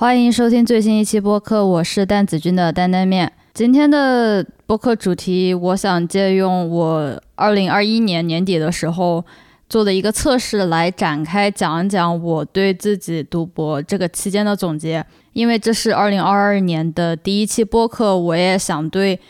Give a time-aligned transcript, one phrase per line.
[0.00, 3.30] 欢迎收听最新一期播客，我是蛋子君的担担面。
[3.52, 9.22] 今天的播客主题，我想借用我二零二一年年底的时候
[9.68, 15.04] 做的一个测试来展开讲一讲我对自己读博这个期间的总结。
[15.34, 19.20] 因为这是二零二二年的第一期播客，我也想对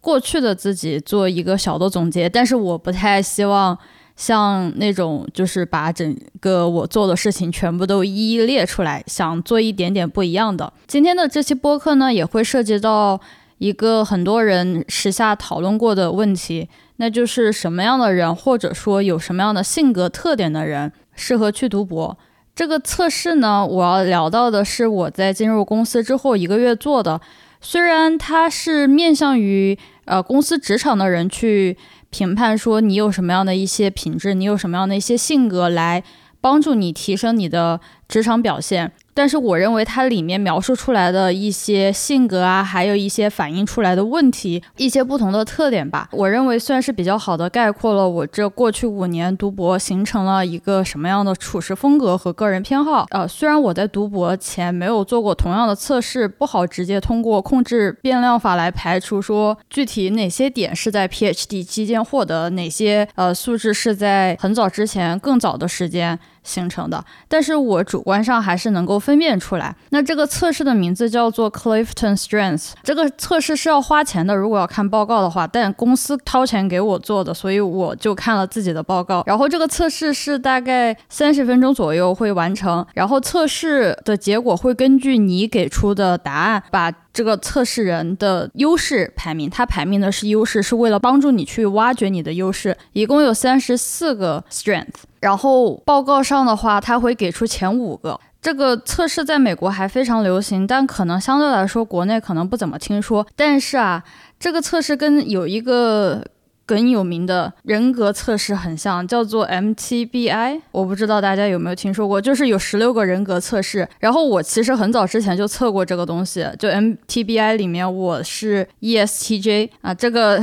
[0.00, 3.76] 过去的自己做一个小的总结，但是我不太希望。
[4.16, 10.72] 像那种就是把整个我做的事情全部都一一列出来，想做一点点不一样的。
[10.86, 13.20] 今天的这期播客呢，也会涉及到
[13.58, 22.16] 一个很多人时下讨论过的问题，那就是什么样的人，或者说有什么样的性格特点的人适合去读博。
[22.54, 27.20] 这个测试呢，我要聊到的是我在进入公司之后一个月做的，
[27.60, 31.76] 虽然它是面向于呃公司职场的人去。
[32.14, 36.04] 评判说你有什么样的一些品质，你有什么样的一些性格来
[36.40, 38.92] 帮助你提升你的职场表现。
[39.14, 53.06] 但是我认为它里面描述出来的一些性格啊，还有一些反映出来的问题，一些不同的特点吧，我认为算是比较好的概括了我这过去五年读博形成了一个什么样的处事风格和个人偏好。
[53.10, 66.18] 呃，虽然我在读博前没有做过同样的测试，不好直接通过控制变量法来排除说具体哪些点是在 PhD 期间获得，哪些呃素质是在很早之前更早的时间。
[66.44, 69.74] 形成的，但是我主观上还是能够分辨出来。
[69.90, 79.24] 那这个测试的名字叫做 Clifton Strength，这个测试是要花钱的，如果要看报告的话，但公司掏钱给我做的，所以我就看了自己的报告。
[79.26, 86.92] 然后这个测试是大概三十分钟左右会完成，然后测试的结果会根据你给出的答案把。
[87.14, 92.76] 这个测试人的优势排名，它排名的是优势，是为了帮助你去挖掘你的优势。
[92.92, 98.20] 一共有三十四个 strength，然后报告上的话，它会给出前五个。
[98.42, 103.26] 这个测试在美国还非常流行，但可能相对来说国内可能不怎么听说。
[103.34, 104.04] 但是啊，
[104.38, 106.22] 这个测试跟有一个。
[106.66, 113.86] 更有名的人格测试很像，叫做 MTBI，我不知道大家有没有听说过，就是有十六个人格测试。
[114.00, 120.42] 然后我其实很早之前就测过这个东西，就 MTBI 里面我是 ESTJ 啊，这个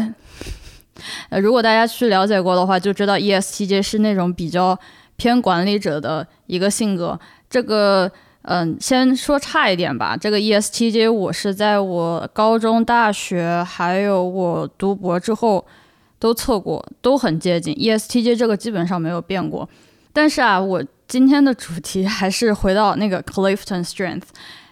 [1.30, 4.78] 呃，如果大家去了解过的话，就知道 ESTJ 是那种比较
[5.16, 7.20] 偏管理者的一个性格。
[7.50, 8.12] 这个
[8.44, 15.66] 嗯，先说差一点吧，这个 ESTJ 我是在我高中、大学还有我读博之后。
[16.22, 17.74] 都测过，都很接近。
[17.74, 19.68] ESTJ 这个基本上没有变过，
[20.14, 24.26] 但是啊，我今天的主题还是回到那个 Clifton Strength，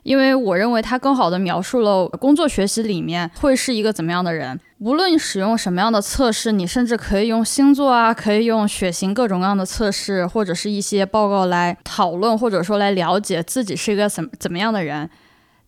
[0.04, 4.60] 因为我认为它更好的描述了工作学习里面会是一个怎么样的人。
[4.78, 15.10] 无论使用什么样的测试，你甚至可以用星座啊，可以用血型各种各样的测试，或者是一些报告来讨论，或者说来了解自己是一个怎怎么样的人。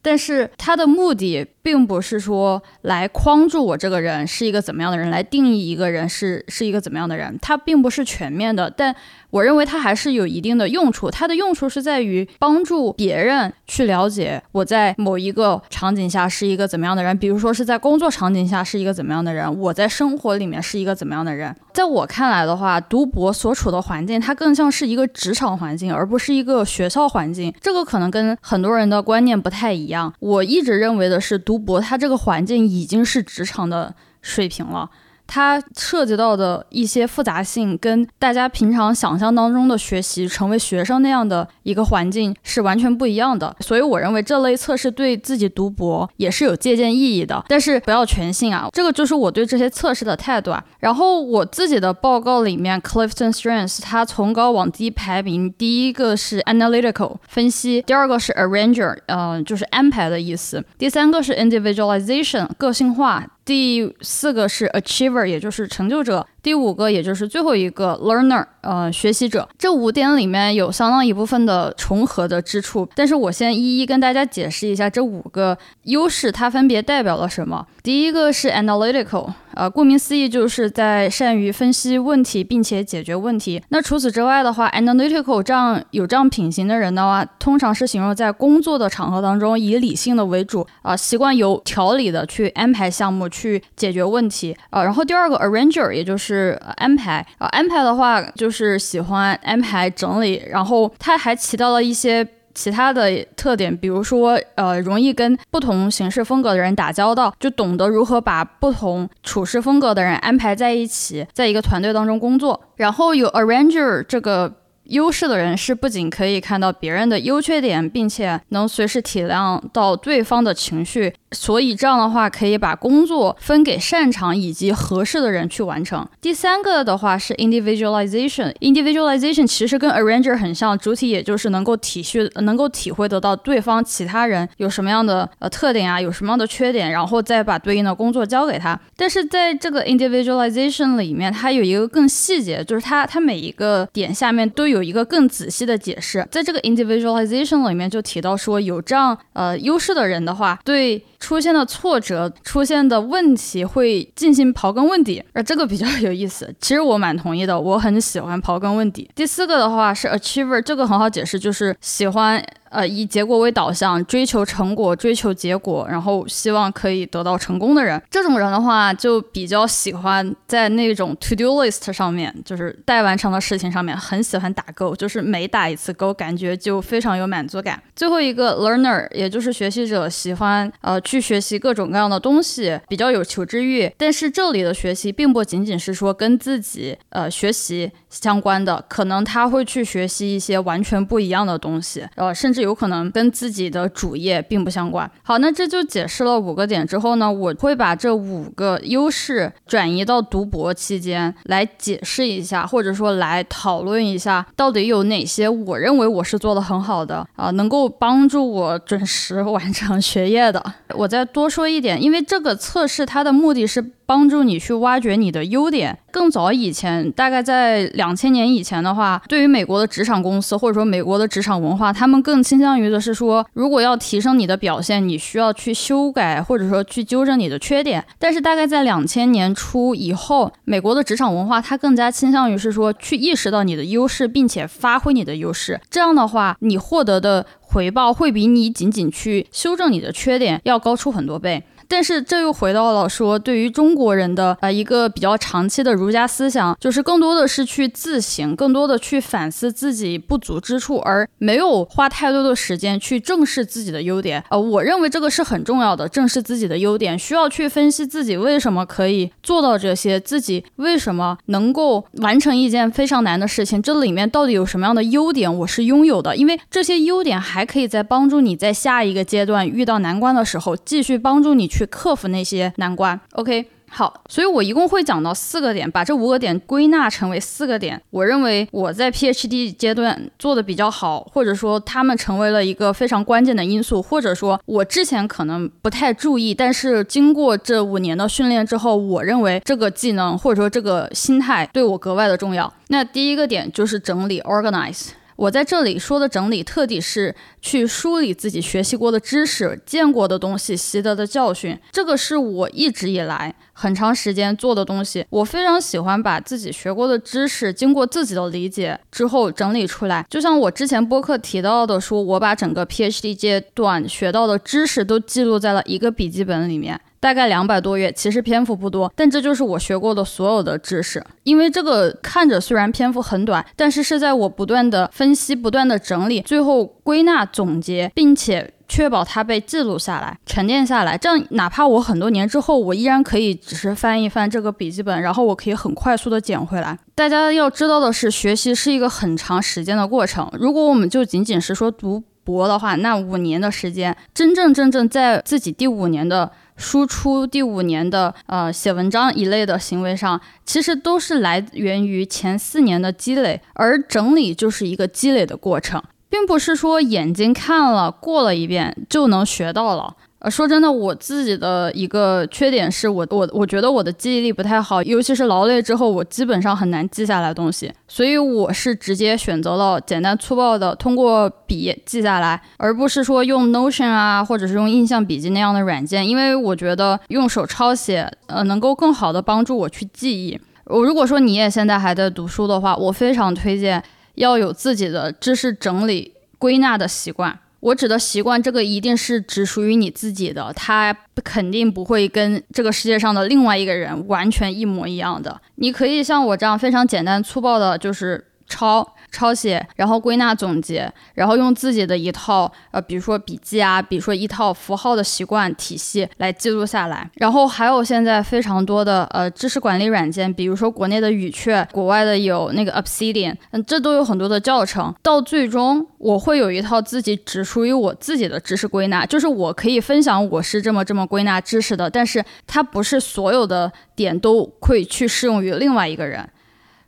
[0.02, 8.96] 但是它的目的并不是说来框住我这个人是一个怎么样的人，来定义一个人是是一个怎么样的人，它并不是全面的，但。
[9.32, 21.56] 我认为它还是有一定的用处，它的用处是在于帮助别人去了解我在某一个场景下是一个怎么样的人，比如说是在工作场景下是一个怎么样的人，我在生活里面是一个怎么样的人。
[21.74, 27.54] 在我看来的话，读博所处的环境它更像是一个职场环境，而不是一个学校环境。
[27.60, 30.14] 这个可能跟很多人的观念不太一样。
[30.20, 34.90] 我一直认为的是，读博它这个环境已经是职场的水平了。
[35.34, 43.56] 它涉及到的一些复杂性，跟大家平常想象当中的学习成为学生那样的一个环境是完全不一样的。
[43.62, 48.68] 所以我认为这类测试对自己读博也是有借鉴意义的，但是不要全信啊。
[48.74, 50.62] 这个就是我对这些测试的态度啊。
[50.80, 63.26] 然后我自己的报告里面，Clifton Strengths 它从高往低排名，第一个是 Analytical 分析，第二个是 Arranger，嗯，就是安排的意思，第三个是 Individualization 个性化。
[63.44, 66.28] 第四个是 achiever，也就是成就者。
[66.44, 77.68] 第五个，也就是最后一个 learner，呃，学习者，这五点里面有相当一部分的重合的之处，但是我先一一跟大家解释一下这五个优势，它分别代表了什么。
[77.84, 83.62] 第一个是 analytical，呃，顾名思义就是在善于分析问题并且解决问题。
[83.70, 96.31] 那除此之外的话，analytical 这样有这样品行的人的话，通常是形容在工作的场合当中以理性的为主，啊，习惯有条理的去安排项目去解决问题，啊，然后第二个 arranger，也就是。
[96.36, 112.62] 是安排啊，安排的话就是喜欢安排整理，然后他还起到了一些其他的特点，比如说呃，容易跟不同行事风格的人打交道，就懂得如何把不同处事风格的人安排在一起，在一个团队当中工作。
[112.78, 114.54] 然后有 arranger 这个。
[114.86, 121.14] 优势的人是不仅可以看到别人的优缺点，并且能随时体谅到对方的情绪。
[121.32, 126.06] 所以这样的话，可以把工作分给擅长以及合适的人去完成。
[126.20, 128.54] 第三个的话是 individualization。
[128.60, 138.78] individualization 其实跟 arranger 很像，主体也就是能够体恤、能够体会得到对方其他人有什么样的呃特点啊，有什么样的缺点，然后再把对应的工作交给他。
[138.98, 146.28] 但是在这个 individualization 里面，它有一个更细节，就是它它每一个点下面都有一个更仔细的解释。
[146.30, 151.02] 在这个 individualization 里面就提到说，有这样呃优势的人的话，对。
[151.22, 156.54] 出现的挫折、出现的问题会进行刨根问底，而这个比较有意思。
[156.60, 159.10] 其实我蛮同意的，我很喜欢刨根问底。
[159.16, 162.44] 第四个的话是 achiever，这个很好解释，就是喜欢。
[162.72, 177.78] 呃，以结果为导向，追求成果，追求结果，然后希望可以得到成功的人，这种人的话，就比较喜欢在那种 to do list 上面，就是待完成的事情上面，很喜欢打勾，就是每打一次勾，感觉就非常有满足感。
[177.94, 183.92] 最后一个 learner，也就是学习者，喜欢呃去学习各种各样的东西，比较有求知欲。
[183.98, 192.61] 但是这里的学习并不仅仅是说跟自己呃学习相关的，可能他会去学习一些完全不一样的东西，呃，甚至。
[192.62, 195.10] 有可能跟自己的主业并不相关。
[195.24, 210.64] 好，那这就解释了五个点之后呢，我会把这五个优势转移到读博期间来解释一下，或者说来讨论一下，到底有哪些我认为我是做的很好的啊，能够帮助我准时 完成学业的。
[210.96, 213.84] 我再多说一点，因为这个测试它的目的是。
[214.12, 215.98] 帮助你去挖掘你的优点。
[216.12, 228.04] 更早以前，大概在两千年以前的话，对于美国的职场公司或者说美国的职场文化，他们更倾向于的是说，如果要提升你的表现，你需要去修改或者说去纠正你的缺点。
[228.20, 235.80] 但是大概在两千年初以后，美国的职场文化它更加倾向于是说，去意识到你的优势，并且发挥你的优势。
[235.90, 241.64] 这样的话，你获得的回报会比你仅仅去修正你的缺点要高出很多倍。
[241.92, 254.42] 但是这又回到了说，对于中国人的呃一个比较长期的儒家思想，就是更多的是去自省，更多的去反思自己不足之处，而没有花太多的时间去正视自己的优点。
[254.50, 266.38] 呃，我认为这个是很重要的，正视自己的优点，需要去分析自己为什么可以做到这些，自己为什么能够完成一件非常难的事情，这里面到底有什么样的优点我是拥有的？
[266.38, 271.81] 因为这些优点还可以在帮助你在下一个阶段遇到难关的时候，继续帮助你去。
[271.82, 273.20] 去克服那些难关。
[273.32, 278.00] OK，好，所以我一共会讲到四个点，把这五个点归纳成为四个点。
[278.12, 292.72] 我认为我在 PhD 阶段做的比较好，或者说他们成为了一个非常关键的因素，或者说我之前可能不太注意，但是经过这五年的训练之后，我认为这个技能或者说这个心态对我格外的重要。
[292.90, 295.10] 那第一个点就是整理 （organize）。
[295.36, 301.78] 我在这里说的整理，特地是去梳理自己学习过的知识、见过的东西、习得的教训。
[301.92, 305.26] 这个是我一直以来很长时间做的东西。
[305.30, 310.26] 我非常喜欢把自己学过的知识，经过自己的理解之后整理出来。
[310.30, 317.00] 就像我之前播客提到的，说我把整个 PhD 阶段学到的知识都记录在了一个笔记本里面。
[317.22, 321.24] 大概两百多页，其实篇幅不多，但这就是我学过的所有的知识。
[321.44, 331.16] 因为这个看着虽然篇幅很短，但是是在我不断的分析、不断的整理，最后归纳总结，并且确保它被记录下来、沉淀下来。
[331.16, 336.98] 这样，哪怕我很多年之后，我依然可以只是翻一翻这个笔记本，然后我可以很快速的捡回来。
[337.14, 340.52] 大家要知道的是，学习是一个很长时间的过程。
[340.54, 346.52] 如果我们就仅仅是说读博的话，那五年的时间，真正真正在自己第五年的。
[346.82, 360.16] 输出第五年的呃写文章一类的行为上，其实都是来源于前四年的积累，而整理就是一个积累的过程，并不是说眼睛看了过了一遍就能学到了。
[360.44, 380.60] 呃，说真的，我自己的一个缺点是我我我觉得我的记忆力不太好，尤其是劳累之后，我基本上很难记下来东西，所以我是直接选择了简单粗暴的通过笔记下来，而不是说用 Notion 啊，或者是用印象笔记那样的软件，因为我觉得用手抄写，呃，能够更好的帮助我去记忆。
[380.86, 387.60] 我如果说你也现在还在读书的话，我非常推荐要有自己的知识整理归纳的习惯。
[387.82, 395.60] 我指的习惯，这个一定是只属于你自己的，它肯定不会跟这个世界上的另外一个人完全一模一样的。
[395.76, 407.30] 你可以像我这样非常简单粗暴的，就是抄，抄写，然后归纳总结，然后用自己的一套呃，比如说笔记啊，比如说一套符号的习惯体系来记录下来。
[407.36, 415.14] 然后还有现在非常多的呃知识管理软件，比如说国内的语雀，国外的有那个 Obsidian，嗯，这都有很多的教程。
[415.24, 426.48] 到最终我会有一套自己只属于我自己的知识归纳，就是我可以分享我是这么这么归纳知识的，但是它不是所有的点都会去适用于另外一个人。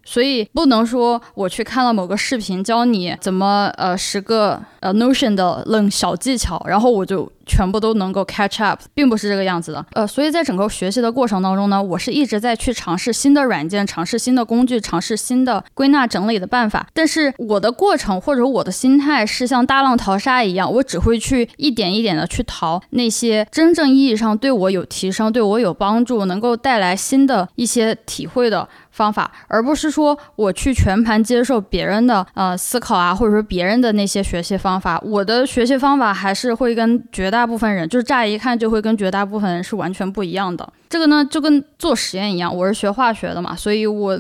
[0.06, 9.86] 所以不能说我去看了某个视频教你怎么呃十个呃 Notion 的冷小技巧，然后我就全部都能够 catch up，并不是这个样子的。
[9.94, 16.88] 呃，所以在整个学习的过程当中呢，我是一直在去尝试新的软件，尝试新的工具，尝试新的归纳整理的办法。
[16.94, 28.68] 但是我的过程或者我的心态是像大浪淘沙一样，我只会去一点一点的去淘那些真正意义上对我有提升、对我有帮助、能够带来新的一些体会的。
[28.94, 35.02] 方法，而不是说我去全盘接受别人的呃思考啊，或者说别人的那些学习方法。
[35.04, 40.72] 我的学习方法还是会跟绝大部分人，就是乍一看就会跟绝大部分人是完全不一样的。
[40.88, 44.20] 这个呢，就跟做实验一样，我是学化学的嘛，所以我。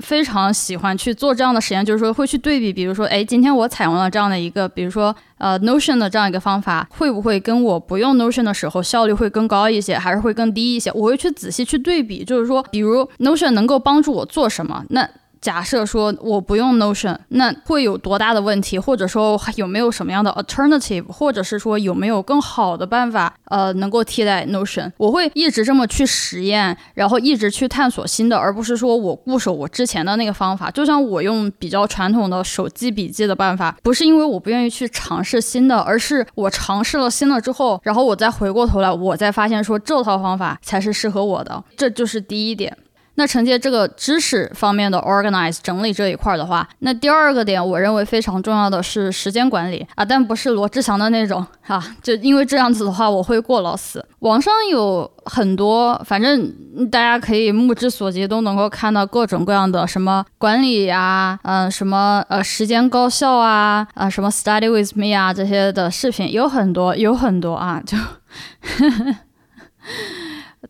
[0.00, 10.90] 非常喜欢去做这样的实验，就是说会去对比，比如说，哎，今天我采用了这样的一个，比如说，呃，Notion 的这样一个方法，会不会跟我不用 Notion 的时候效率会更高一些，还是会更低一些？
[10.92, 14.84] 我会去仔细去对比，就是说，比如 Notion 能够帮助我做什么？
[14.90, 15.08] 那。
[15.46, 18.80] 假设说我不用 Notion，那会有多大的问题？
[18.80, 21.06] 或者说有没有什么样的 alternative？
[21.06, 24.90] 或者是说有没有更好的办法，呃，能够替代 Notion？
[24.96, 30.68] 我会一直这么去实验，然后一直去探索新的，而不是说我固守我之前的那个方法。
[30.68, 41.62] 就像我用比较传统的手记笔记的办法，不是因为我不愿意去尝试新的，而是我尝试了新的之后，然后我再回过头来，我再发现说这套方法才是适合我的。
[41.76, 42.76] 这就是第一点。
[43.16, 54.04] 那承接这个知识方面的 organize 整理这一块的话，那第二个点我认为非常重要的是时间管理啊，但不是罗志祥的那种啊，就因为这样子的话我会过劳死。
[54.20, 56.52] 网上有很多，反正
[56.90, 67.96] 大家可以目之所及都能够看到各种各样的什么管理啊，嗯，什么呃时间高效啊，啊什么 study with me 啊这些的视频有很多有很多啊，就。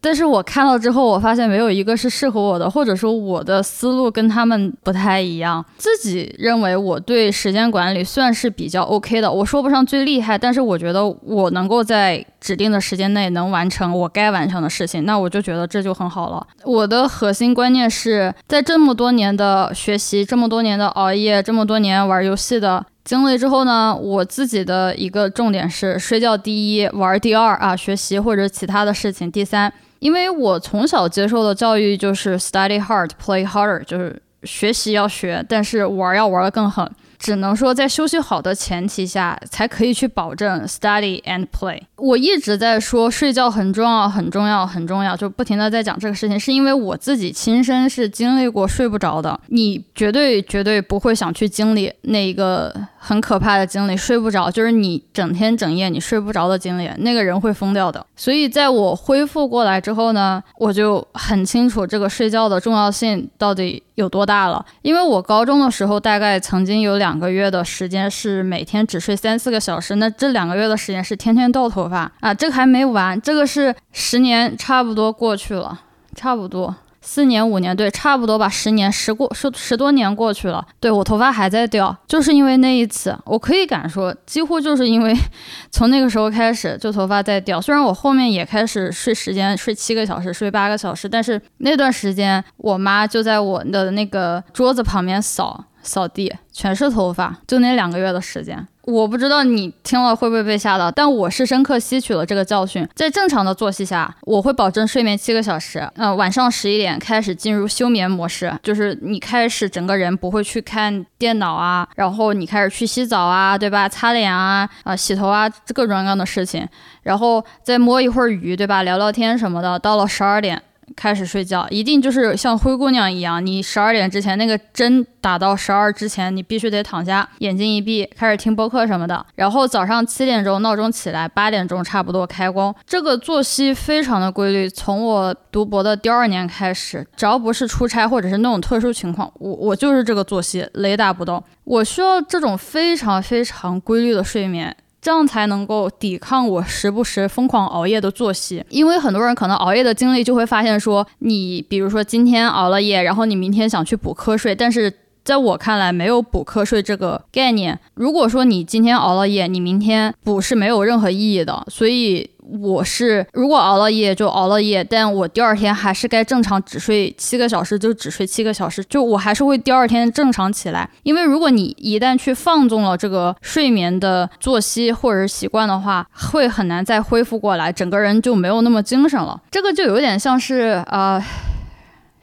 [0.00, 5.64] 但是我看了之后，我发现没有一个是适合我的，或者说我的思路跟他们不太一样。
[5.76, 16.46] 自己认为我对时间管理算是比较 OK 的，我说不上最厉害，但是我觉得我能够在指定的时间内能完成我该完成的事情，那我就觉得这就很好了。
[16.64, 29.72] 我的核心观念是在这么多年的学习、这么多年的熬夜、这么多年玩游戏的经历之后呢，我自己的一个重点是睡觉第一，玩第二啊，学习或者其他的事情第三。
[29.98, 36.90] 因为我从小接受的教育就是 study hard, play harder，就是学习要学，但是玩要玩的更狠。
[37.18, 41.80] 只能说在休息好的前提下，才可以去保证 study and play。
[41.96, 49.40] 我一直在说睡觉很重要，很重要，很重要，就不停的在讲这个事情，是因为我自己亲身是经历过睡不着的。
[49.46, 52.70] 你绝对绝对不会想去经历那一个
[53.06, 58.04] 很可怕的经历，睡不着，就是你整天整夜你睡不着的经历，那个人会疯掉的。
[58.16, 63.82] 所以在我恢复过来之后呢，我就很清楚这个睡觉的重要性到底。
[63.96, 64.62] 有多大了？
[64.82, 72.34] 因为我高中的时候，大概曾经有两个月的时间是每天只睡三四个小时，那这两个月的时间是天天掉头发啊！
[72.34, 75.80] 这个还没完，这个是十年差不多过去了，
[76.14, 76.76] 差不多。
[77.08, 78.48] 四年五年，对，差不多吧。
[78.48, 85.14] 十年十过十十多年过去了，对我头发还在掉，就是因为那一次，我可以敢说，几乎就是因为
[85.70, 87.60] 从那个时候开始就头发在掉。
[87.60, 98.66] 虽然我后面也开始睡时间，睡七个小时，睡八个小时，但是那段时间我妈就在我的那个桌子旁边扫扫地，全是头发，就那两个月的时间。
[98.86, 102.88] 我不知道你听了会不会被吓到，但我是深刻吸取了这个教训。
[102.94, 105.90] 在正常的作息下，我会保证睡眠七个小时。
[105.96, 113.88] 呃，晚上十一点开始进入休眠模式，就是你开始整个人不会去看电脑啊，然后你开始去洗澡啊，对吧？
[113.88, 116.64] 擦脸啊，啊，洗头啊，各种各样的事情，
[117.02, 118.84] 然后再摸一会儿鱼，对吧？
[118.84, 119.76] 聊聊天什么的。
[119.80, 120.62] 到了十二点。
[120.94, 129.24] 开始睡觉，一定就是像灰姑娘一样，你十二点之前那个针打到十二之前，你必须得躺下，眼睛一闭，开始听播客什么的。
[129.34, 132.74] 然后早上七点钟闹钟起来，八点钟差不多开工。
[132.86, 134.68] 这个作息非常的规律。
[134.68, 141.42] 从我读博的第二年开始，只要不是出差或者是那种特殊情况，我我就是这个作息，雷打不动。
[141.64, 144.74] 我需要这种非常非常规律的睡眠。
[145.06, 154.92] 这样才能够抵抗我时不时疯狂熬夜的作息，因为很多人可能熬夜的经历就会发现说，你比如说今天熬了夜，然后你明天想去补瞌睡，但是
[155.26, 157.78] 在我看来，没有补瞌睡这个概念。
[157.92, 161.66] 如果说你今天熬了夜，你明天补是没有任何意义的。
[161.68, 162.30] 所以。
[162.60, 170.88] 我是如果熬了夜就熬了夜，但我第二天还是该正常只睡七个小时就只睡七个小时，就我还是会第二天正常起来。
[171.02, 179.42] 因为如果你一旦去放纵了这个睡眠的作息或者是习惯的话，会很难再恢复过来，整个人就没有那么精神了。
[179.50, 181.20] 这个就有点像是呃。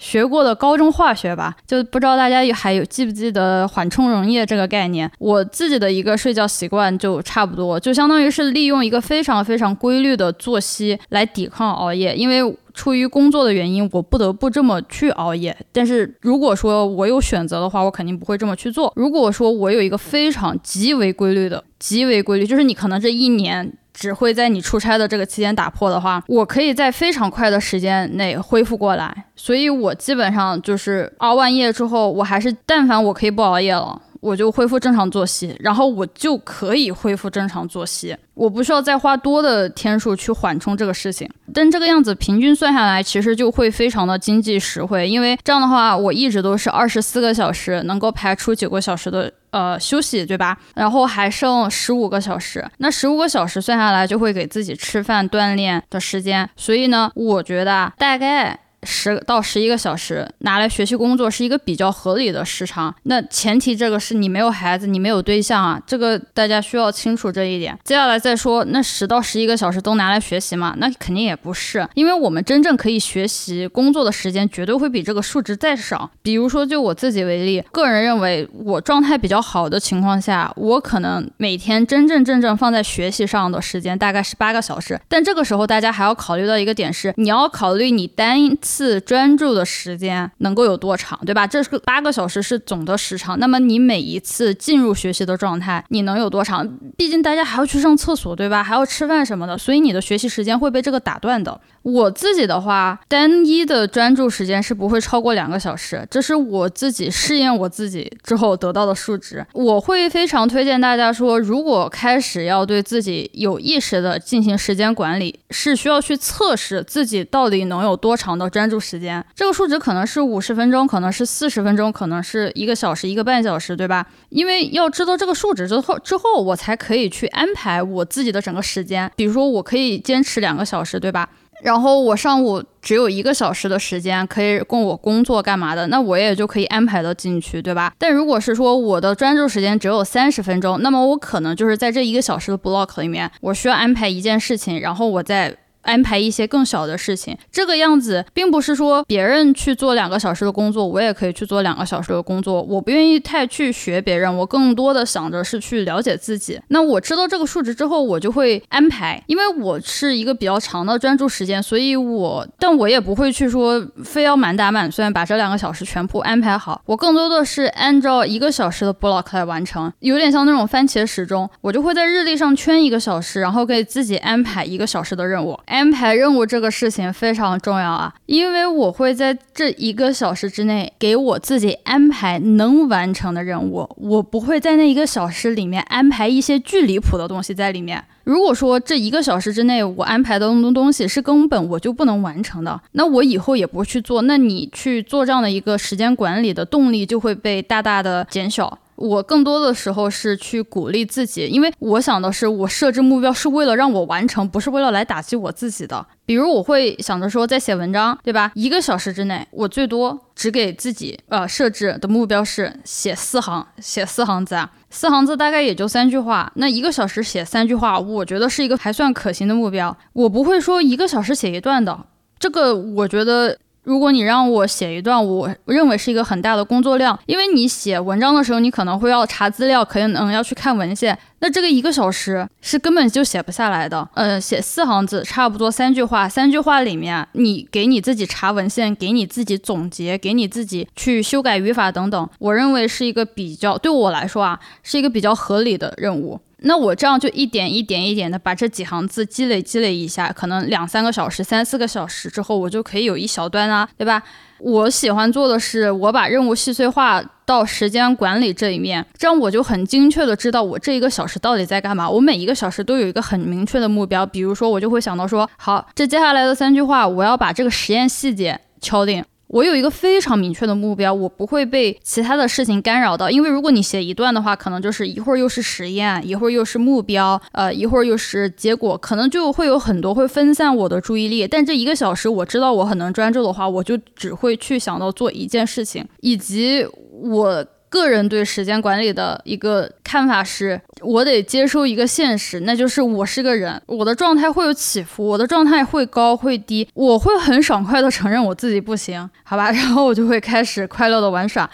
[0.03, 5.09] 学过的高中化学吧，就不知道大家还有记不记得缓冲溶液这个概念。
[5.17, 12.13] 我自己的一个睡觉习惯就差不多，就相当于是利用一个非常非常规律的作息来抵抗熬夜。
[12.15, 12.41] 因为
[12.73, 15.55] 出于工作的原因，我不得不这么去熬夜。
[15.71, 18.91] 但是如果说我有选择的话，我肯定不会这么去做。
[18.97, 23.71] 如果说我有一个非常极为规律的、极为规律，就是你可能这一年。
[23.93, 29.25] 只会在你出差的这个期间打破的话，我可以在非常快的时间内恢复过来。
[29.35, 41.29] 所以我基本上就是熬完夜之后，我还是但凡我可以不熬夜了，我就恢复正常作息，然后我就可以恢复正常作息，我不需要再花多的天数去缓冲这个事情。
[41.53, 49.31] 但这个样子平均算下来，其实就会非常的经济实惠，因为这样的话，我一直都是二十四个小时能够排出九个小时的。
[49.53, 50.57] 呃，休息对吧？
[50.75, 56.49] 然后还剩十五个小时，那十五个小时算下来就会给自己吃饭、锻炼的时间。
[56.57, 58.59] 所以呢，我觉得大概。
[58.85, 62.93] 十到十一个小时拿来学习工作是一个比较合理的时长。
[63.03, 67.77] 那前提这个是你没有孩子，你没有对象啊，这个大家需要清楚这一点。
[67.83, 70.73] 接下来再说，那十到十一个小时都拿来学习嘛？
[70.77, 76.09] 那肯定也不是，因为我们真正可以学习工作的时间绝对会比这个数值再少。
[76.21, 84.99] 比如说就我自己为例，个人认为我状态比较好的情况下，我可能每天真真正正放在学习上的时间大概是八个小时。
[85.07, 88.33] 但这个时候大家还要考虑到一个点是，你要考虑你单。
[88.73, 91.45] 次专注的时间能够有多长，对吧？
[91.45, 93.37] 这是八个小时是总的时长。
[93.37, 96.67] 那么你每一次进入学习的状态，你能有多长？
[96.97, 98.63] 毕竟大家还要去上厕所，对吧？
[98.63, 101.61] 还要吃饭什么的，所以你的学习时间会被这个打断的。
[101.83, 109.45] 我自己的话，单一的专注时间是不会超过两个小时，这是我自己试验我自己之后得到的数值。
[109.53, 119.23] 我会非常推荐大家说，如果开始要对自己有意识的进行时间管理，是需要去测试自己到底能有多长的专注时间。
[119.35, 124.07] 这个数值可能是五十分钟，可能是四十分钟，可能是一个小时、一个半小时，对吧？
[124.29, 129.11] 因为要知道这个数值之后，之后我才可以去安排我自己的整个时间。
[129.17, 131.29] 比如说，我可以坚持两个小时，对吧？
[131.63, 137.93] 然后我上午只有一个小时的时间可以供我工作干嘛的，那我也就可以安排到进去，对吧？
[137.97, 145.55] 但如果是说我的专注时间只有三十分钟，那么我可能就是在这一个小时的 block 里面，我需要安排一件事情，然后我再。
[145.83, 152.61] 安排一些更小的事情，这个样子并不是说别人去做两个小时的工作，我也可以去做两个小时的工作。
[152.61, 156.59] 我不愿意太去学别人，我更多的想着是去了解自己。
[156.69, 166.81] 那我知道这个数值之后，我就会安排，因为我是一个比较长的专注时间，所以我，但我也不会去说非要满打满算把这两个小时全部安排好。
[166.85, 175.59] 我更多的是按照一个小时的 block 来完成，有点像那种番茄时钟，我就会在日历上圈一个小时，然后给自己安排一个小时的任务。
[175.73, 188.03] 安排任务这个事情非常重要啊，因为我会在这一个小时之内给我自己安排能完成的任务，我不会在那一个小时里面安排一些巨离谱的东西在里面。
[188.23, 194.21] 如果说这一个小时之内我安排的东东西是根本我就不能完成的，那我以后也不会去做。
[194.21, 198.77] 那你去做这样的一个时间管理的动力就会被大大的减小。
[199.03, 206.07] 我更多的时候是去鼓励自己，因为我想的是，我设置目标是为了让我完成，不是为了来打击我自己的。
[206.25, 208.53] 比如我会想着说，在写文章，对吧？
[208.55, 216.49] 一个小时之内，我最多只给自己呃设置的目标是写四行，写四行字啊，四行字大概也就三句话。
[216.55, 219.97] 那一个小时写三句话，我觉得是一个还算可行的目标。
[220.13, 222.05] 我不会说一个小时写一段的，
[222.39, 223.57] 这个我觉得。
[223.83, 234.07] 如果你让我写一段，我认为是一个很大的工作量，因为你写文章的时候，你可能会要查资料，可能要去看文献，那这个一个小时是根本就写不下来的。
[234.13, 246.39] 呃，写四行字，差不多三句话，三句话里面，你给你自己查文献，给你自己总结，给你自己去修改语法等等，我认为是一个比较对我来说啊，是一个比较合理的任务。
[246.63, 254.23] 那我这样就一点一点一点的把这几行字积累积累一下，可能两三个小时、三四个小时之后，我就可以有一小段啊，对吧？
[254.59, 262.09] 我喜欢做的是，我把任务细碎化到时间管理这一面，这样我就很精确的知道我这一个小时到底在干嘛。
[262.09, 269.25] 我每一个小时都有一个很明确的目标，比如说我就会想到说，好，这接下来的三句话，我要把这个实验细节敲定。
[269.53, 273.29] 我有一个非常明确的目标，我不会被其他的事情干扰到。
[273.29, 281.47] 因为如果你写一段的话，可能就是一会儿又是实验，一会儿又是目标，呃，一会儿又是结果，可能就会有很多会分散我的注意力。
[281.47, 287.63] 但这一个小时，我知道我很能专注的话，我就只会去想到做一件事情，以及我。
[287.93, 301.69] 个人对时间管理的一个看法是，我得接受一个现实，那就是我是个人，我的状态会有起伏，我的状态会高会低，我会很爽快的承认我自己不行，好吧， 然后我就会开始快乐的玩耍。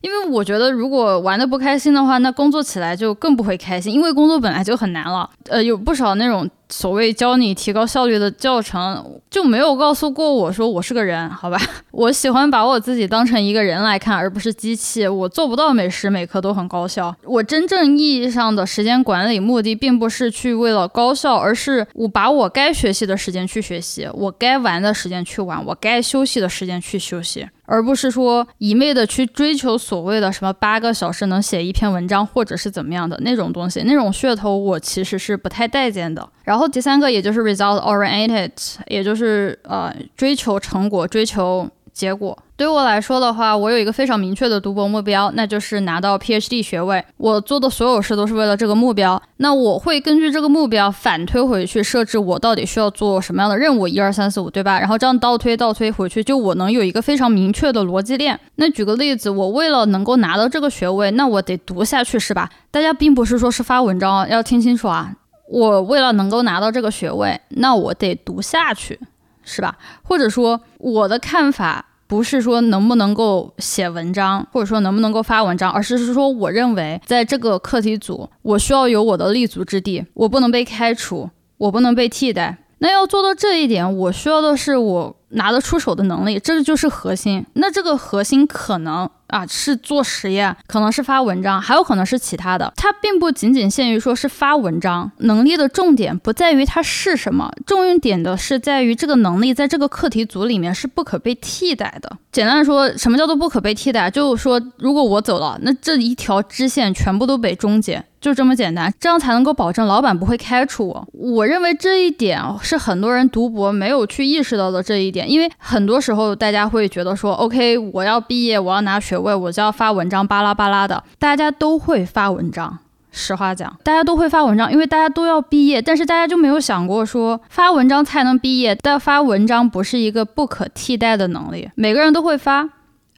[0.00, 3.92] 因为我觉得，如果玩的不开心的话，那工作起来就更不会开心。
[3.94, 11.58] 因为工作本来就很难了，呃，有不少那种所谓教你提高效率的教程，就没有告诉过我说我是个人，好吧？
[11.90, 15.06] 我喜欢把我自己当成一个人来看，而不是机器。
[15.06, 17.14] 我做不到每时每刻都很高效。
[17.24, 27.48] 我真正意义上的时间管理目的，并不是去为了高效，而是我把我该学习的时间去学习，我该玩的时间去玩，我该休息的时间去休息。
[27.66, 36.28] 而不是说一味的去追求所谓的什么八个小时能写一篇文章，或者是怎么样的那种东西，那种噱头我其实是不太待见的。
[36.42, 38.50] 然然后第三个，也就是 result oriented，
[38.88, 42.36] 也就是呃追求成果，追求结果。
[42.54, 47.02] 对我来说的话，我有一个非常明确的读博目标，那就是拿到 PhD 学位。
[47.16, 49.22] 我做的所有事都是为了这个目标。
[49.38, 54.78] 那我会根据这个目标反推回去，设置我到底需要做什么样的任务，一二三四五，对吧？
[54.78, 58.38] 然后这样倒推倒推回去，就我能有一个非常明确的逻辑链。
[58.56, 62.50] 那举个例子，我为了能够拿到这个学位，那我得读下去，是吧？
[62.70, 65.14] 大家并不是说是发文章，要听清楚啊。
[65.50, 68.98] 我为了能够拿到这个学位，那我得读下去，
[69.42, 69.76] 是吧？
[70.02, 71.84] 或者说我的看法。
[72.10, 82.58] 不是说能不能够写文章，或者说能不能够发文章，而是是说，我认为在这个课题组，我需要有我的立足之地，我不能被开除，我不能被替代。
[82.78, 87.46] 那要做到这一点，我需要的是我拿得出手的能力，这个就是核心。
[87.52, 89.08] 那这个核心可能。
[89.30, 92.72] 啊，是做实验，可能是发文章，还有可能是其他的。
[92.76, 102.18] 它并不仅仅限于说是发文章，能力的重点不在于它是什么，重点的是在于这个能力在这个课题组里面是不可被替代的。
[102.32, 104.10] 简单说，什么叫做不可被替代？
[104.10, 108.04] 就是说，如果我走了，那这一条支线全部都被终结。
[108.20, 111.08] 就这么简单，这样才能够保证老板不会开除我。
[111.12, 122.78] 我认为这一点是很多人读博没有去意识到的这一点，因为很多时候大家会觉得说，OK，我要毕业，我要拿学位，我就要发文章，巴拉巴拉的，大家都会发文章。
[123.12, 132.68] 实话讲，大家都会发文章，因为大家都要毕业，但是大家就没有想过说发文章才能毕业，但发文章不是一个不可替代的能力，每个人都会发。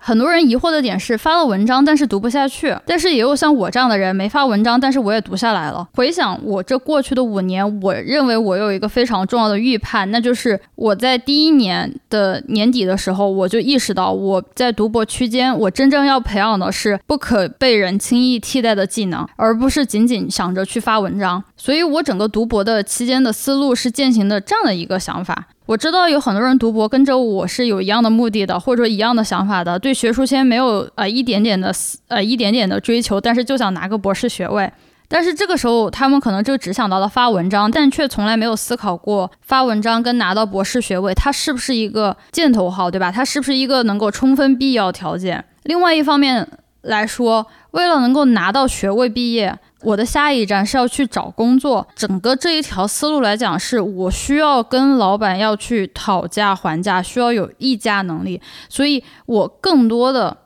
[0.04, 2.76] 很多人疑惑的点是发了文章，但是读不下去。
[2.84, 5.88] 但是也有像我这样的人，没发文章，但是我也读下来了。
[5.94, 21.42] 回想我这过去的五年，我认为我有一个非常重要的预判，那就是我在第一年的年底的时候，我就意识到我在读博期间，我真正要培养的是不可被人轻易替代的技能，而不是仅仅想着去发文章。
[21.56, 25.46] 所以我整个读博的期间的思路是践行的这样的一个想法。
[25.66, 31.72] 我知道有很多人读博跟着我是有一样的目的的，或者说一样的想法的，对学术圈没有呃一点点的
[32.08, 34.70] 呃一点点的追求，但是就想拿个博士学位。
[35.08, 43.12] 但是这个时候他们可能就只想到了发文章，但却从来没有思考过发文章跟拿到博士学位，它是不是一个箭头号，对吧？
[43.12, 45.44] 它是不是一个能够充分必要条件？
[45.64, 46.48] 另外一方面
[46.82, 49.58] 来说，为了能够拿到学位毕业。
[49.84, 60.36] 我的下一站是要去找工作，整个这一条思路来讲，是我需要跟老板要去讨价还价，需要有议价能力，所以我更多的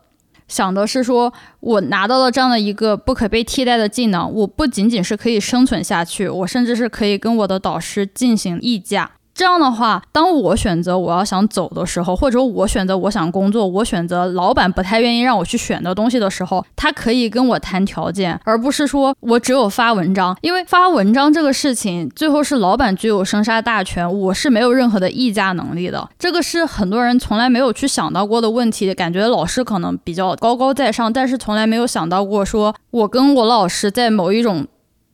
[0.48, 9.10] 想的是说，我拿到了这样的一个不可被替代的技能，我不仅仅是可以生存下去，我甚至是可以跟我的导师进行议价。
[9.36, 20.34] 这样的话，当我选择我要想走的时候，或者我选择我想工作，我选择老板不太愿意让我去选的东西的时候，他可以跟我谈条件，而不是说我只有发文章。
[20.40, 26.08] 因为发文章这个事情，最后是老板具有生杀大权，我是没有任何的议价能力的。
[26.18, 28.94] 这个是很多人从来没有去想到过的问题。
[28.94, 34.66] 感觉老师可能比较高高在上，但是从来没有想到过，说我跟我老师在某一种。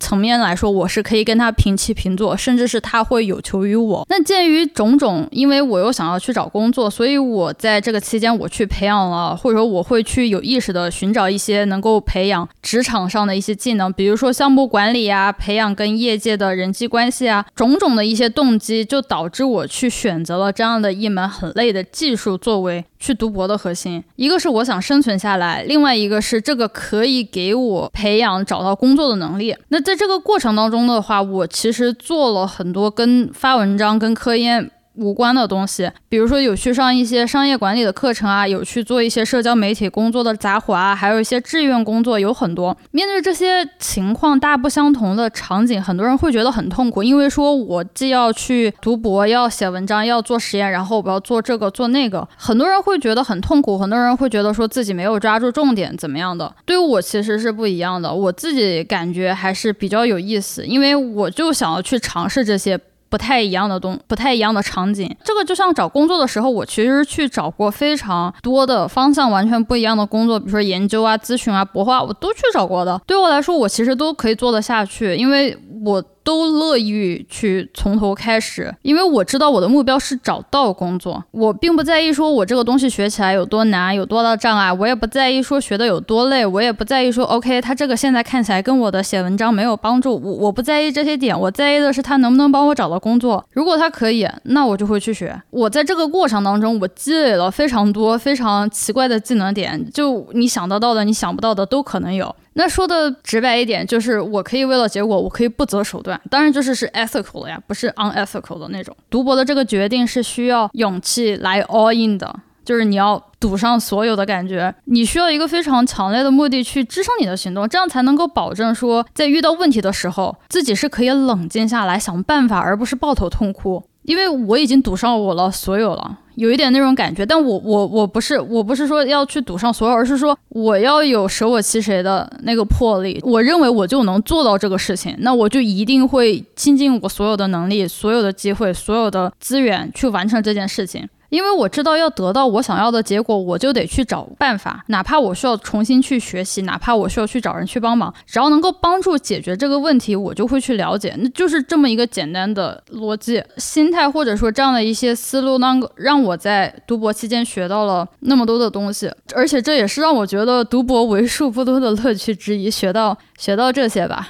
[0.03, 4.05] 层面来说，我是可以跟他平起平坐，甚至是他会有求于我。
[4.09, 22.85] 那鉴于种种，因为我又想要去找工作，所以我在这个期间我去培养了，或者说我会去有意识的寻找一些能够培养职场上的一些技能，比如说项目管理啊，培养跟业界的人际关系啊，种种的一些动机，就导致我去选择了这样的一门很累的技术作为。
[23.03, 29.53] 去读博的核心，一个是我想生存下来，另外一个是这个可以给我培养找到工作的能力。
[29.71, 42.77] 那这在这个过程当中的话，我其实做了很多跟发文章、跟科研无关的东西，比如说有去上一些商业管理的课程啊，有去做一些社交媒体工作的杂活啊，还有一些志愿工作，有很多。
[42.91, 56.55] 面对这些情况大不相同的场景，很多人会觉得很痛苦，因为说我既要去读博，要写文章，要做实验，然后我要做这个做那个，很多人会觉得很痛苦，很多人会觉得说自己没有抓住重点，怎么样的？
[56.67, 62.79] 对于我其实是不一样的，我自己感觉还是比较有意思，因为我就想要去尝试这些。
[63.13, 65.15] 不太一样的东，不太一样的场景。
[65.23, 72.99] 这个就像找工作的时候，我其实去找过非常多的方向完全不一样的工作，比如说研究啊、咨询啊、博化，我都去找过的。
[73.07, 76.03] 对我来说，我其实都可以做得下去，因为我。
[76.25, 81.23] 都乐意去从头开始，因为我知道我的目标是找到工作。
[81.31, 93.45] 我并不在意说我这个东西学起来有多难，有多大障碍，我也不在意说学的有多累，我也不在意说 OK，他这个现在看起来跟我的写文章没有帮助，我我不在意这些点，我在意的是他能不能帮我找到工作。
[93.53, 95.41] 如果他可以，那我就会去学。
[95.51, 102.35] 我在这个过程当中，我积累了非常多非常奇怪的技能点，就你想得到的，你想不到的都可能有。
[102.55, 106.21] 那说的直白一点，就是我可以为了结果，我可以不择手段。
[106.31, 108.97] 当然，就是是 ethical 的呀，不是 unethical 的那种。
[109.09, 112.35] 读博的这个决定是需要勇气来 all in 的，
[112.65, 123.83] 就是你要赌上所有的感觉，你需要一个非常强烈的目的去支撑你的行动，这样才能够保证说，在遇到问题的时候，自己是可以冷静下来想办法，而不是抱头痛哭。
[124.03, 126.19] 因为我已经赌上我了所有了。
[126.37, 133.21] 有一点那种感觉，但我我我不是我不是说要去赌上所有，而是说我要有舍我其谁的那个魄力。
[133.23, 141.09] 我认为我就能做到这个事情，那我就一定会倾尽我所有的能力、所有的机会、所有的资源去完成这件事情。
[141.33, 151.17] 因为我知道要得到我想要的结果，我就得去找办法，哪怕我需要重新去学习，哪怕我需要去找人去帮忙，只要能够帮助解决这个问题，我就会去了解。
[151.19, 164.29] 那就是这么一个简单的逻辑、心态，或者说这样的一些思路，能让我在读博期间学到了那么多的东西，而且这也是让我觉得读博为数不多的乐趣之一，学到学到这些吧。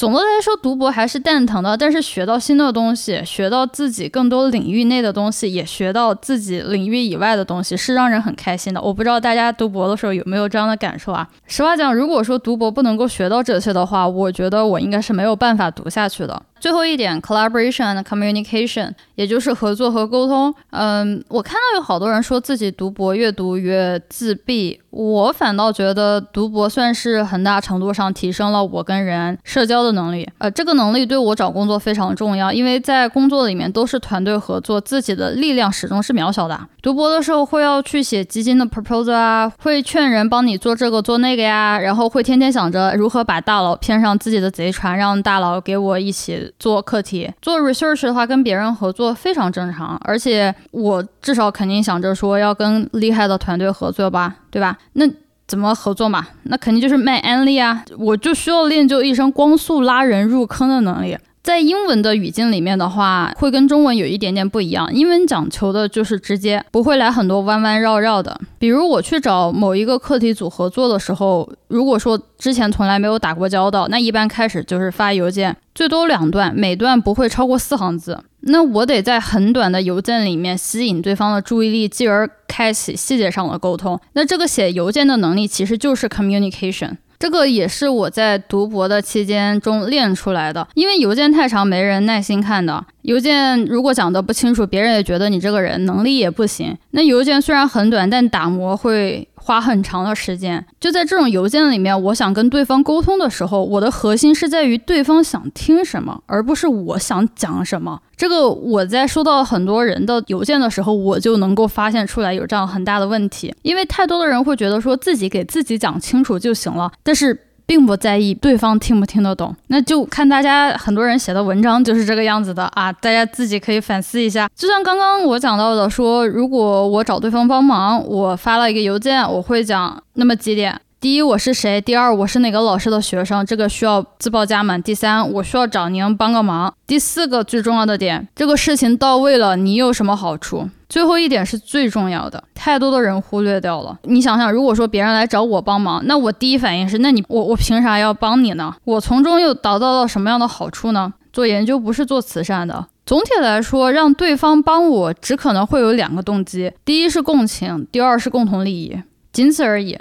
[0.00, 8.80] 总的来说，读博还是蛋疼的，但是学到新的东西，学到自己更多领域内的东西，也学到自己领域以外的东西，是让人很开心的。
[8.80, 11.28] 我不知道大家读博的时候有没有这样的感受啊？
[11.46, 16.42] 实话讲，如果说读博不能够学到这些的话，我觉得我应该是没有办法读下去的。
[16.60, 20.54] 最后一点，collaboration and communication，也就是合作和沟通。
[20.70, 30.28] 嗯，我看到有好多人说自己读博越读越自闭，我反倒觉得读博算是很大程度上提升了我跟人社交的能力。
[30.38, 36.60] 呃，这个能力对我找工作非常重要，因为在工作里面都是团队合作，自己的力量始终是渺小的。
[36.82, 46.49] 读博的时候会要去写基金的 proposal 啊，会劝人帮你做这个做那个呀，然后会天天想着如何把大佬骗上自己的贼船，让大佬给我一起。
[46.58, 54.76] 做课题、做 research 的话，跟别人合作非常正常，而且我至少肯定想着说要跟厉害的团队合作吧，对吧？
[54.94, 55.04] 那
[55.46, 56.26] 怎么合作嘛？
[56.44, 57.84] 那肯定就是卖安利啊！
[57.98, 61.16] 我就需要练就一身光速拉人入坑的能力。
[61.42, 64.92] 在英文的语境里面的话，会跟中文有一点点不一样。
[64.92, 68.38] 英文讲求的就是直接，不会来很多弯弯绕绕的。
[68.58, 78.22] 比如我去找某一个课题组合作的时候，如果说之前从来没有打过交道，那一般开始就是发邮件，最多两段，每段不会超过四行字。
[78.40, 83.98] 那我得在很短的邮件里面吸引对方的注意力，继而开启细节上的沟通。
[84.12, 86.96] 那这个写邮件的能力其实就是 communication。
[87.20, 92.84] 这个也是我在读博的期间中练出来的，因为邮件太长，没人耐心看的。
[93.02, 96.76] 邮件如果讲的不清楚，别人也觉得你这个人能力也不行。
[96.92, 99.28] 那邮件虽然很短，但打磨会。
[99.42, 108.00] 花很长的时间，就在这种邮件里面，我想跟对方沟通的时候，我的核心是在于对方想听什么，而不是我想讲什么。
[108.16, 117.46] 这个我在收到很多人的邮件的时候，我就能够发现出来有这样很大的问题，因为太多的人会觉得说自己给自己讲清楚就行了，但是。
[117.70, 124.50] 并不在意对方听不听得懂，那就看大家很多人写的文章就是这个样子的啊，大家自己可以反思一下。
[124.56, 130.80] 就像刚刚我讲到的，说如果我找对方帮忙，我发了一个邮件，我会讲那么几点。
[131.00, 131.80] 第一，我是谁？
[131.80, 133.42] 第二，我是哪个老师的学生？
[133.46, 134.82] 这个需要自报家门。
[134.82, 136.74] 第三，我需要找您帮个忙。
[136.86, 140.68] 第四个最重要的点，这个事情到位了，你有什么好处？
[140.90, 143.98] 最后一点是最重要的，太多的人忽略掉了。
[144.02, 148.74] 你想想，如果说别人来找我帮忙，那我第一反应是，那你我我凭啥要帮你呢？
[148.84, 151.14] 我从中又得到了什么样的好处呢？
[151.32, 152.88] 做研究不是做慈善的。
[153.06, 159.00] 总体来说，让对方帮我，只可能会有两个动机：第一是共情，第二是共同利益，
[159.32, 159.98] 仅此而已。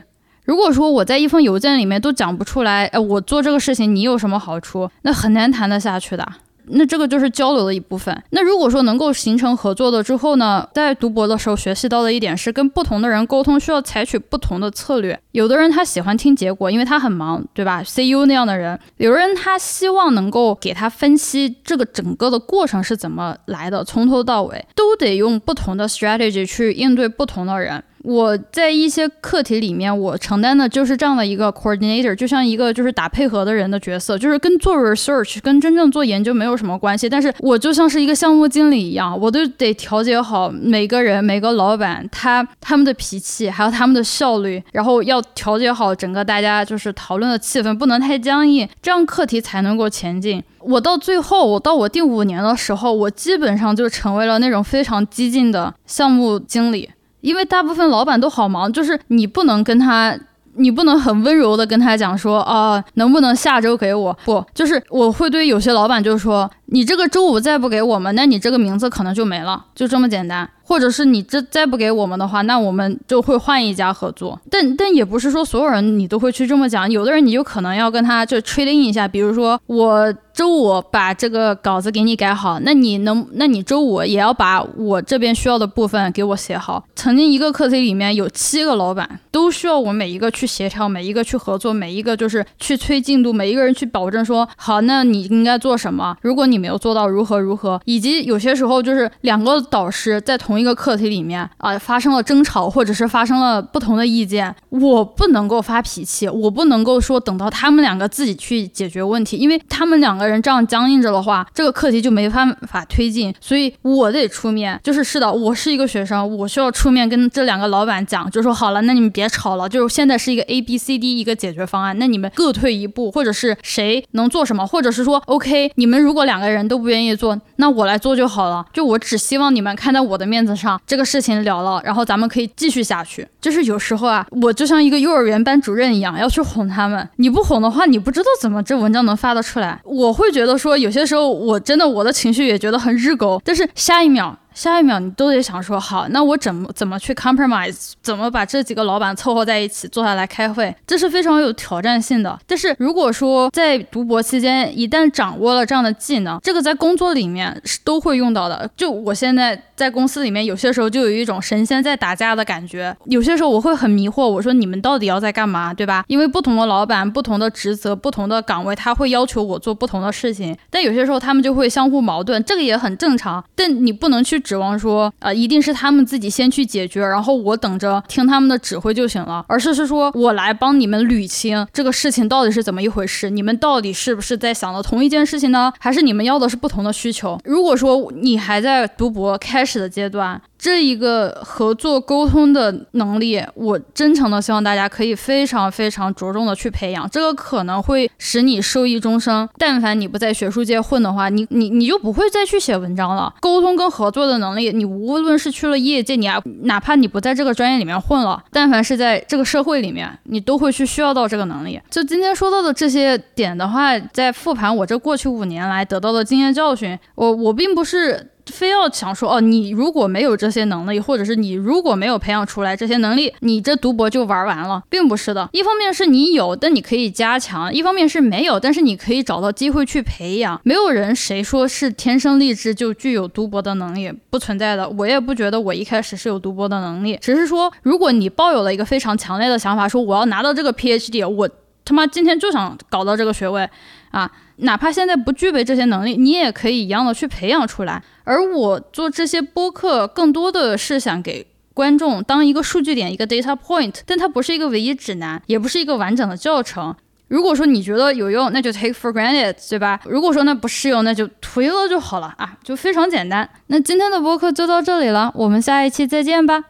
[0.49, 6.27] 如果说我在一封邮件里面都讲不出来，哎，我做这个事情你有什么好处，那很难谈得下去的。
[6.71, 8.23] 那这个就是交流的一部分。
[8.31, 15.19] 那如果说能够形成合作的之后呢，在读博的时候学习到的一点是，跟不同的人沟通需要采取不同的策略。
[15.33, 27.83] 有的人他喜欢听结果，因为他很忙，对吧？CU 那样的人，有的人他希望能够给他分析这个整个的过程是怎么来的，从头到尾都得用不同的 strategy 去应对不同的人。
[28.03, 37.09] 我在一些课题里面，我承担的就是这样的一个 coordinator，就像一个就是打配合的人的角色，就是跟做 research、跟真正做研究没有什么关系。
[37.09, 50.41] 但是我就像是一个项目经理一样，我都得调节好每个人、每个老板他他们的脾气，还有他们的效率，然后要调节好整个大家就是讨论的气氛，不能太僵硬，这样课题才能够前进。
[50.61, 56.89] 我到最后，我到我第五年的时候，我基本上就成为了那种非常激进的项目经理。
[57.21, 60.17] 因为大部分老板都好忙，就是你不能跟他，
[60.55, 64.17] 你不能很温柔的跟他讲说啊，能不能下周给我？
[64.25, 70.49] 不，就是我会对有些老板就说，你这个周五再不给我们，那你这个名字可能就没了，就这么简单。
[70.63, 74.39] 或者是你这再不给我们的话，那我们就会换一家合作。
[74.51, 80.13] 但但也不是说所有人你都会去这么讲，有的人你就可能要跟他就 trading 一下，比如说我。
[80.39, 83.27] 周五把这个稿子给你改好，那你能？
[83.33, 86.81] 那你周五也要把我这边需要的部分给我写好。
[86.95, 96.15] 曾经一个课题里面有七个老板，都需要我每一个去协调，每一个去合作，每一个就是去催进度，每一个人去保证说好，那你应该做什么？
[96.21, 110.28] 如果你没有做到如何如何，以及有些时候就是两个导师在同一个课题里面啊发生了争吵，或者是发生了不同的意见，我不能够发脾气，我不能够说等到他们两个自己去解决问题，因为他们两个。
[110.29, 114.79] 人这样僵硬着的话，这个课题就没办法推进，所以我得出面。
[114.83, 128.65] 就是是的，我是一个学生，我需要出面跟这两个老板讲，就说好了，那你们别吵了，就是现在是一个 A B C D 一个解决方案，那你们各退一步，或者是谁能做什么，或者是说 OK，你们如果两个人都不愿意做，那我来做就好了。
[128.71, 133.27] 就我只希望你们看在我的面子上，这个事情了了，然后咱们可以继续下去。
[133.41, 137.07] 就是有时候啊，我就像一个幼儿园班主任一样，要去哄他们。
[137.15, 139.79] 你不哄的话，你不知道怎么这文章能发得出来。
[139.83, 140.18] 我。
[140.19, 144.37] 会觉得说，有些时候我真的我的情绪也觉得很日狗，但是下一秒。
[144.59, 152.37] 下一秒你都得想说好，那我怎么怎么去 compromise，怎么把这几个老板凑合在一起坐下来开会，这是非常有挑战性的。
[152.45, 158.69] 但是如果说在读博期间一旦掌握了这样的技能，这个在工作里面是都会用到的。
[158.75, 162.93] 就我现在在公司里面，有些时候就有一种神仙在打架的感觉。
[163.05, 166.03] 有些时候我会很迷惑，我说你们到底要在干嘛，对吧？
[166.07, 173.41] 因为不同的老板、不同的职责、不同的岗位，他会要求我做不同的事情，但有些时候他们就会相互矛盾，这个也很正常。
[173.55, 174.43] 但你不能去。
[174.49, 185.71] 指望说，呃，一定是他们自己先去解决，然后我等着听他们的指挥就行了，而是是说我来帮你们捋清这个事情到底是怎么一回事，你们到底是不是在想的同一件事情呢？
[185.77, 187.39] 还是你们要的是不同的需求？
[187.45, 190.41] 如果说你还在读博开始的阶段。
[190.59, 199.47] 这一个合作沟通的能力，我真诚的希望大家可以非常非常着重的去培养，这个可能会使你受益终生。
[199.57, 203.33] 但凡你不在学术界混的话，你你你就不会再去写文章了。
[203.39, 211.79] 沟通跟合作的能力，你无论是去了业界，你啊，哪怕你不在这个专业里面混了，但凡是在这个社会里面，你都会去需要到这个能力。
[211.89, 218.31] 就今天说到的这些点的话，在复盘我这过去五年来得到的经验教训，我我并不是。
[218.51, 225.49] 非要想说哦，你如果没有这些能力，或者是你如果没有培养出来这些能力，你这读博就玩完了，并不是的。
[225.53, 230.59] 一方面是你有，但你可以加强；一方面是没有，但是你可以找到机会去培养。
[230.63, 234.89] 没有人谁说是天生丽质就具有读博的能力，不存在的。
[234.89, 241.49] 我也不觉得我一开始是有读博的能力，只是说，如果你抱有了一个非常强烈的想法，说我要拿到这个 PhD，我
[241.85, 243.67] 他妈今天就想搞到这个学位
[244.11, 244.31] 啊。
[244.57, 248.03] 哪怕现在不具备这些能力，你也可以一样的去培养出来。
[248.23, 256.93] 而我做这些播客，更多的是想给观众当一个数据点，一个 data point，但它不是一个唯一指南，也不是一个完整的教程。
[257.29, 259.99] 如果说你觉得有用，那就 take for granted，对吧？
[260.05, 263.47] 如果说那不适用，那就推了就好了啊，就非常简单。
[263.67, 266.65] 那今天的播客就到这里了，我们下一期再见吧。